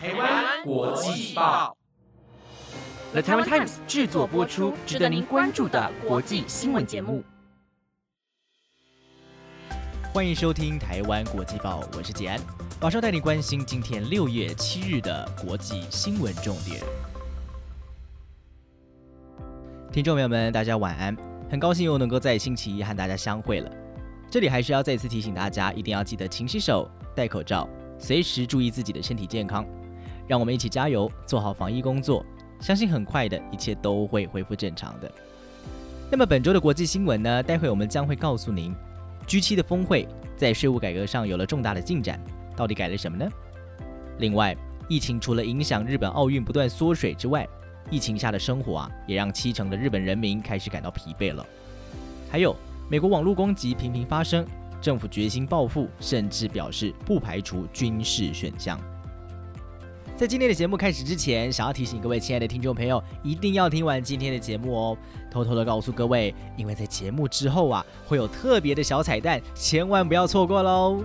[0.00, 1.76] 台湾国际报
[3.10, 7.24] ，The Taiwan Times 制作播出，值得您关注的国际新闻节目。
[10.12, 12.40] 欢迎收听台湾国际报，我是简安，
[12.80, 16.80] 马上带你关心今天六月七日的国际新闻重点。
[19.90, 21.16] 听众朋友们，大家晚安，
[21.50, 23.70] 很高兴又能够在星期一和大家相会了。
[24.30, 27.68] 这里还是要再次提醒大家，一定要记得勤洗手、戴口罩，
[27.98, 29.66] 随时注意自己的身体健康。
[30.28, 32.24] 让我们一起加油，做好防疫工作，
[32.60, 35.10] 相信很快的一切都会恢复正常的。
[36.10, 37.42] 那么本周的国际新闻呢？
[37.42, 38.74] 待会我们将会告诉您
[39.26, 40.06] ，G7 的峰会
[40.36, 42.22] 在税务改革上有了重大的进展，
[42.54, 43.28] 到底改了什么呢？
[44.18, 44.56] 另外，
[44.88, 47.48] 疫情除了影响日本奥运不断缩水之外，
[47.90, 51.44] 疫情下的生活啊，也让七成的日本人民开始感到疲惫了。
[52.30, 52.54] 还有。
[52.90, 54.46] 美国网络攻击频频发生，
[54.80, 58.80] 政府决心报复，甚至表示不排除军事选项。
[60.18, 64.98] 在今天的节目开始之前，想要提醒各位亲爱的听众朋友，一定要听完今天的节目哦。
[65.30, 71.04] 偷偷的告诉各位，因为在节目之后啊，会有特别的小彩蛋，千万不要错过喽。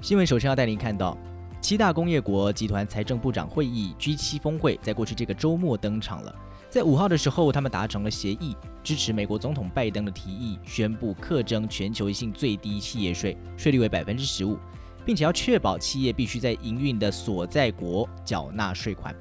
[0.00, 1.16] 新闻首先要带您看到。
[1.60, 6.34] 七大工业国集团财政部长会议 G7 峰会在过去这个周末登场了。
[6.72, 14.58] 在五号的时候，他们达成了协议，支持美国总统拜登的提议，宣布课征全球性最低企业税，税率为百分之十五，
[15.04, 19.14] 并且要确保企业必须在营运的所在国缴纳税款。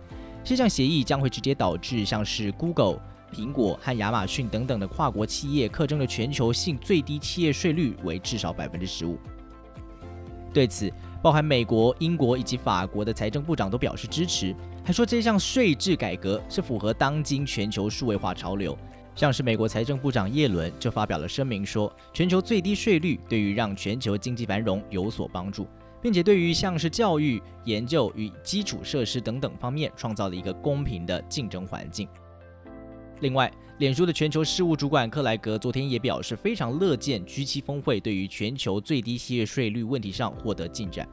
[0.46, 2.98] 这项协议将会直接导致像是 Google、
[3.34, 9.20] 苹果和亚马逊等等的跨国企业课征的全球性最低企业税率为至少百分之十五。
[10.54, 10.90] 对此，
[11.22, 18.78] 包含美国、英国以及法国的财政部长都表示支持，还说这项税制改革是符合当今全球数位化潮流。
[19.14, 25.68] 像是美国财政部长耶伦就发表了声明说，全球最低税率对于让全球经济繁荣有所帮助，
[26.02, 32.08] 并且对于像是教育、研究与基础设施等等方面创造了一个公平的竞争环境。
[33.20, 41.08] 另外，脸书的全球事务主管克莱格昨天也表示，非常乐见 G7 峰会对于全球最低企业税率问题上获得进展。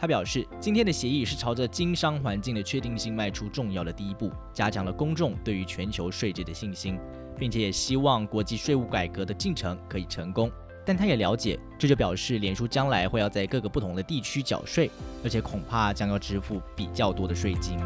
[0.00, 6.98] 他表示，今天的协议是朝着经商环境的确定性迈出重要的第一步，加强了公众对于全球税制的信心，
[7.38, 10.50] 并且也希望国际税务改革的进程可以成功。
[10.86, 14.90] 但他也了解，这就表示脸书将来会要在各个不同的地区缴税，
[15.22, 17.78] 而且恐怕将要支付比较多的税金。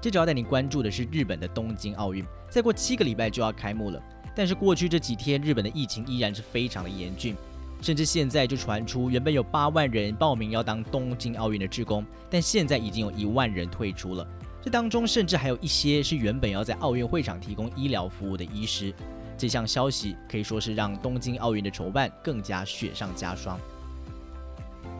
[0.00, 4.02] 接着要带你关注的是日本的东京奥运，再过七个礼拜就要开幕了。
[4.34, 7.36] 但是过去这几天，日本的疫情依然是非常的严峻，
[7.80, 14.26] 甚至现在就传出原本有八万人报名要当东京奥运的职工，但现在已经有一万人退出了。
[14.62, 18.94] 这当中甚至还有一些是原本要在奥运会场提供医疗服务的医师。
[19.36, 23.58] 这项消息可以说是让东京奥运的筹办更加雪上加霜。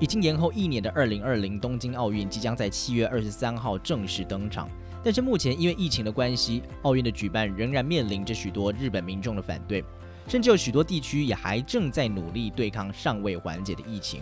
[0.01, 4.69] 已经延后一年的二零二零东京奥运即将在七月二十三号正式登场。
[5.05, 9.85] 但是目前因为疫情的关系，奥运的举办仍然面临着许多日本民众的反对，
[10.29, 14.21] 甚至有许多地区也还正在努力对抗尚未缓解的疫情。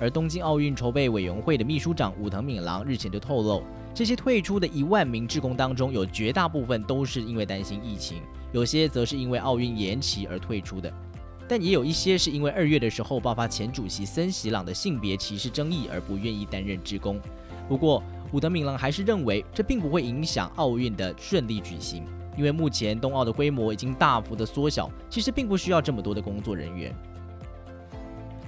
[0.00, 3.62] 而东京奥运筹备委员会的秘书长武藤敏郎日前就透露，
[3.94, 8.20] 这些退出的一万名职工当中，有绝大部分都是因为担心疫情，
[8.52, 10.92] 有些则是因为奥运延期而退出的，
[11.48, 17.20] 但也有一些是因为二月的时候爆发前主席森喜朗的性别歧视争议而不愿意担任职工。
[17.68, 18.02] 不过，
[18.34, 22.04] 古德敏郎还是认为，这并不会影响奥运的顺利举行，
[22.36, 26.92] 因为目前冬奥的规模已经大幅的缩小，其实并不需要这么多的工作人员。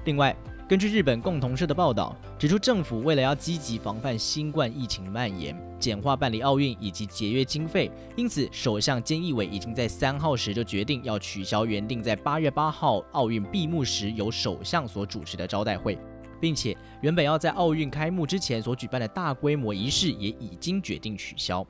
[0.04, 0.36] 另外，
[0.68, 15.96] 根据日本共同社的报道指出，政府为了要积极防范新冠疫情蔓延，简化办理奥运以及节约经费，因此首相菅义伟已经在三号时就决定要取消原定在八月八号奥运闭幕时由首相所主持的招待会。
[16.40, 21.66] 并且原本要在奥运开幕之前所举办的大规模仪式也已经决定取消，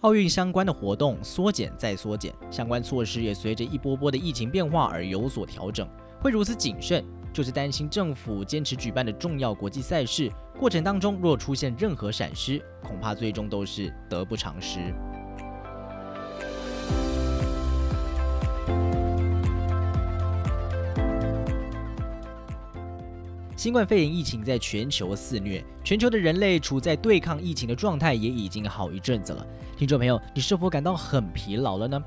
[0.00, 5.88] 奥运相关的活动缩减再缩减，相关措施也随着一波波的疫情变化而有所调整。
[6.20, 14.94] 会如此谨慎，就是担心政府坚持举办的重要国际赛事过程当中若出现任何闪失，恐怕最终都是得不偿失。
[23.64, 29.46] 新冠肺炎疫情在全球肆虐，全球的人类处在对抗疫情的状态也已经好一阵子了。
[29.74, 31.98] 听众朋友，你是否感到很疲劳了呢？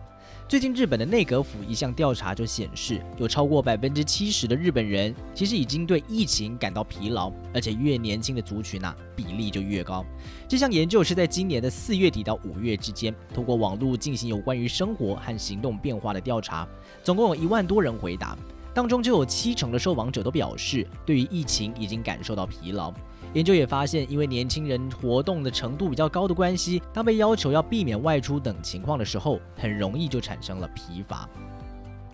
[0.48, 10.06] 最近日本的内阁府一项调查就显示，有超过百分之七十的日本人其实已经对疫情感到疲劳，而且越年轻的族群啊比例就越高。
[10.48, 16.68] 这项研究是在今年的四月底到五月之间，通过网络进行有关于生活和行动变化的调查，
[17.04, 18.38] 总共有一万多人回答，
[18.78, 22.94] 当中就有七成的受访者都表示，对于疫情已经感受到疲劳。
[23.34, 31.28] 研究也发现，因为年轻人活动的程度比较高的关系，当被要求要避免外出等情况的时候，很容易就产生了疲乏。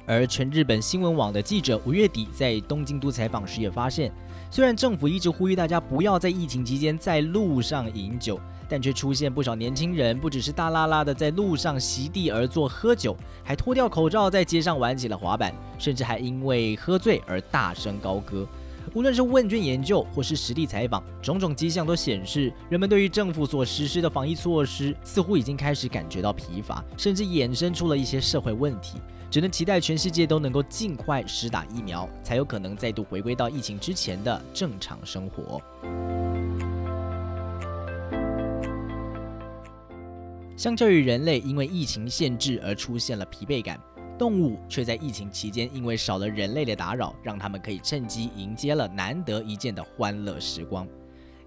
[0.05, 4.11] 而全日本新闻网的记者五月底在东京都采访时也发现，
[4.51, 18.45] 虽然政府一直呼吁大家不要在疫情期间在路上饮酒，但却出现不少年轻人不只是大拉拉的在路上席地而坐喝酒，还脱掉口罩在街上玩起了滑板，甚至还因为喝醉而大声高歌。
[18.95, 28.99] 无论是问卷研究或是实地采访，种种迹象都显示，人们对于政府所实施的防疫措施似乎已经开始感觉到疲乏，甚至衍生出了一些社会问题。
[29.31, 35.59] 只能期待全世界都能够尽快施打疫苗，才有可能再度回归到疫情之前的正常生活。
[40.55, 43.79] 相较于人类因为疫情限制而出现了疲惫感。
[44.23, 50.87] 动物却在疫情期间，因为少了人类的打扰，让他们可以趁机迎接了难得一见的欢乐时光。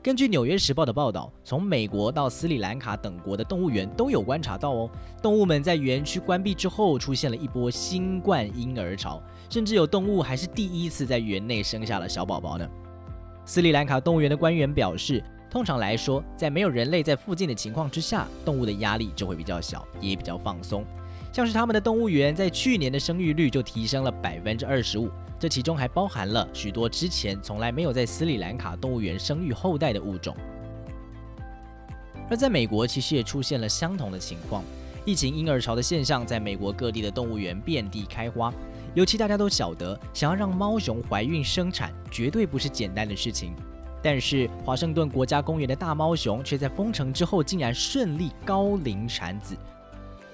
[0.02, 4.90] 根据《纽约时报》的报道，从美国到斯里兰卡等国的动物园都有观察到哦，
[5.22, 12.68] 动物们在园区关闭之后，出现了一波新冠婴儿潮，甚至有动物还是第一次在园内生下了小宝宝呢。
[13.46, 20.84] 斯里兰卡动物园的官员表示，通常来说，在没有人类在附近的情况之下，动物的压力就会比较小，也比较放松。
[21.36, 30.34] 像是他们的动物园在去年的生育率就提升了百分之二十五，这其中还包含了许多之前从来没有在斯里兰卡动物园生育后代的物种。
[32.30, 34.64] 而在美国，其实也出现了相同的情况，
[35.04, 38.50] 疫情婴儿潮的现象在美国各地的动物园遍地开花。
[38.94, 43.54] 尤其大家都晓得，想要让猫熊怀孕生产绝对不是简单的事情，
[44.02, 49.54] 但是华盛顿国家公园的大猫熊却在封城之后竟然顺利高龄产子。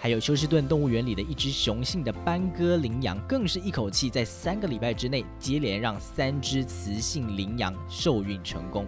[0.02, 8.84] 还有休斯顿动物园里的一只雄性的斑鸽羚羊，更是一口气在三个礼拜之内接连让三只雌性羚羊受孕成功。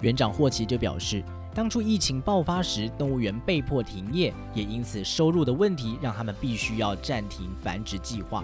[0.00, 1.22] 园长霍奇就表示，
[1.54, 8.42] 当初疫情爆发时，动物园被迫停业，也因此收入的问题让他们必须要暂停繁殖计划。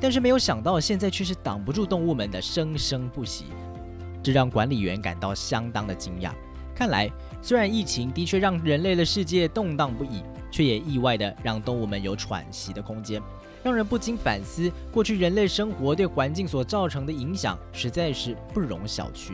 [0.00, 3.44] 但是没有想到，现在却是挡不住动物们的生生不息，
[4.22, 6.32] 这让管理员感到相当的惊讶。
[6.74, 7.10] 看来，
[7.42, 10.22] 虽然疫情的确让人类的世界动荡不已。
[10.54, 13.20] 却也意外的让动物们有喘息的空间，
[13.64, 19.32] 让人不禁反思，过去人类生活对环境所造成的影响，实在是不容小觑。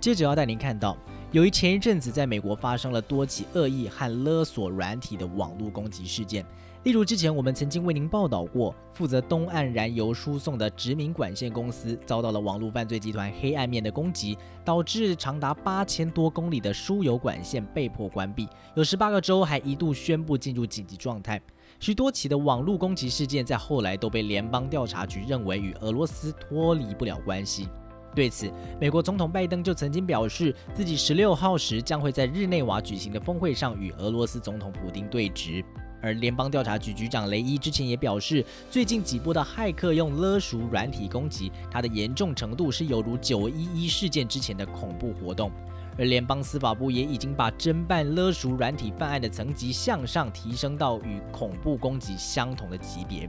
[0.00, 0.98] 接着要带您看到，
[1.30, 6.44] 由于前一阵子在美国发生了多起恶意和勒索软体的网络攻击事件。
[6.84, 21.38] 例如，之前我们曾经为您报道过，负责东岸燃油输送的殖民管线公司遭到了网络犯罪集团黑暗面的攻击，导致长达八千多公里的输油管线被迫关闭，有十八个州还一度宣布进入紧急状态。
[21.78, 27.68] 许多起的网络攻击事件在后来都被联邦调查局认为与俄罗斯脱离不了关系。
[28.14, 28.50] 对此，
[28.80, 35.62] 美国总统拜登就曾经表示，自己十六号时将会在日内瓦举行的峰会上与俄罗斯总统普京对峙。
[36.02, 45.50] 而联邦调查局局长雷伊之前也表示，最近几波的骇客用勒赎软体攻击，它的严重程度是犹如九一一事件之前的恐怖活动。
[45.98, 53.28] 而联邦司法部也已经把侦办勒赎软体犯案的层级向上提升到与恐怖攻击相同的级别。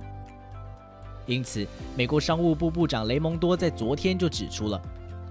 [1.26, 4.82] 因此，美国商务部部长雷蒙多在昨天就指出了。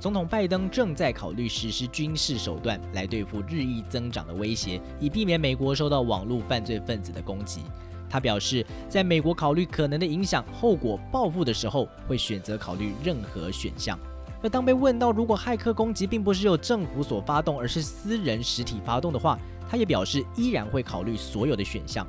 [0.01, 7.61] 总统拜登正在考虑实施军事手段来对付日益增长的威胁，以避免美国受到网络犯罪分子的攻击。
[8.09, 13.99] 他表示，在美国考虑可能的影响、后果、报复的时候，会选择考虑任何选项。
[14.43, 19.39] 而当被问到如果骇客攻击并不是由政府所发动，而是私人实体发动的话，
[19.69, 22.07] 他也表示依然会考虑所有的选项。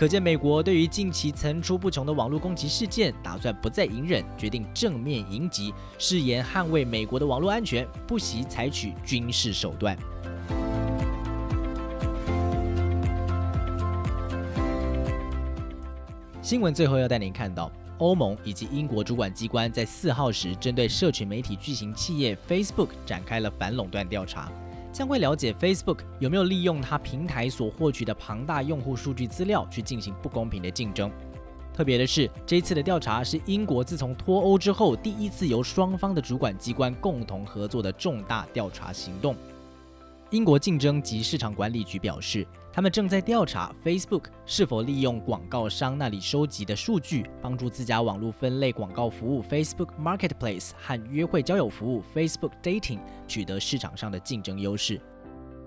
[0.00, 9.94] 可见，美国对于近期层出不穷的网络攻击事件，打算不再隐忍，决定正面迎击，誓言捍卫美国的网络安全，不惜采取军事手段。
[16.40, 24.50] 新闻最后要带您看到，欧盟以及英国主管机关在四号时，针对社群媒体巨型企业 Facebook 展开了反垄断调查。
[24.92, 31.10] 将会了解 Facebook 有没有利用它平台所获取的庞大用户数据资料去进行不公平的竞争。
[31.72, 39.34] 特别的是，这一次的调查是英国自从脱欧之后第一次由双方的主管机关共同合作的重大调查行动。
[40.30, 55.00] 英国竞争及市场管理局表示，他们正在调查 Facebook 是否利用广告商那里收集的数据，帮助自家网络分类广告服务 Facebook Marketplace 和约会交友服务 Facebook Dating 取得市场上的竞争优势。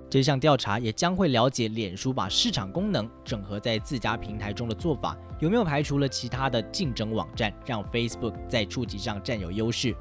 [0.10, 9.94] 这项调查也将会了解脸书把市场功能整合在自家平台中的做法，有没有排除了其他的竞争网站，让 Facebook 在触及上占有优势。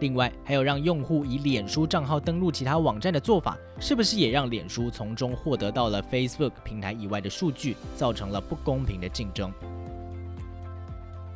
[0.00, 9.52] 另外，还有让用户以脸书账号登录其他网站的做法，是不是也让脸书从中获得到了 Facebook 平台以外的数据，造成了不公平的竞争？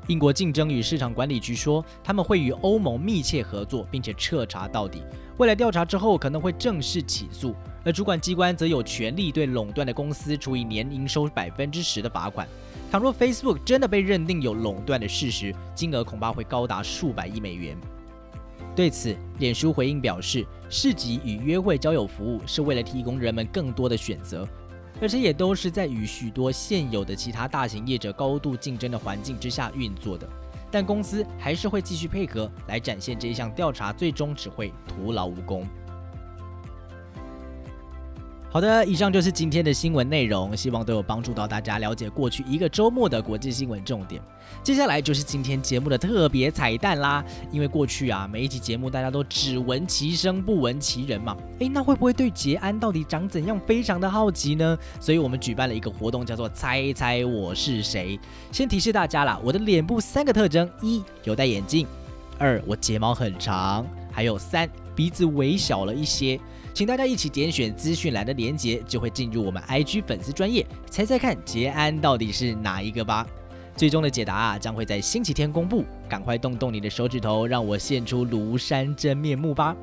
[0.08, 5.02] 英国竞争与市场管理局说，他们会与欧盟密切合作，并且彻查到底。
[5.36, 12.48] 未来调查之后，可能会正式起诉，而主管机关则有权利对垄断的公司处以年营收百分之十的罚款。
[12.90, 17.76] 倘若 Facebook 真的被认定有垄断的事实，金额恐怕会高达数百亿美元。
[18.78, 24.46] 对此，脸书回应表示，市集与约会交友服务是为了提供人们更多的选择，
[25.00, 30.28] 而且也都是在与许多现有的其他大型业者高度竞争的环境之下运作的。
[30.70, 35.66] 但公司还是会继续配合，来展现这一项调查最终只会徒劳无功。
[38.58, 44.20] 好的，以上就是今天的新闻内容，希望都有帮助到大家了解过去一个周末的国际新闻重点。
[44.64, 54.76] 接下来就是今天节目的特别彩蛋啦，因为过去啊每一集节目大家都只闻其声不闻其人嘛，诶，那会不会对杰安到底长怎样非常的好奇呢？
[54.98, 58.18] 所以我们举办了一个活动，叫做猜猜我是谁。
[58.50, 61.86] 先提示大家啦，我的脸部三个特征：一有戴眼镜，
[62.36, 66.40] 二我睫毛很长，还有三鼻子微小了一些。
[66.72, 73.26] 请大家一起点选资讯栏的连结，就会进入我们 IG 粉丝专业，猜猜看杰安到底是哪一个吧。
[73.76, 79.76] 最终的解答啊，将会在星期天公布，赶快动动你的手指头，让我现出庐山真面目吧。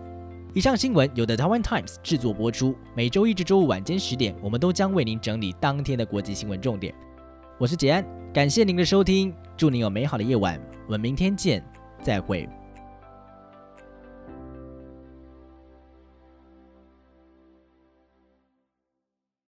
[0.53, 6.93] 以上新闻由 The Taiwan Times 制作播出，每周一至周五晚间十点，我们都将为您整理当天的国际新闻重点。
[7.57, 11.63] 我是杰安，感谢您的收听，祝您有美好的夜晚，我们明天见，
[12.01, 12.47] 再会。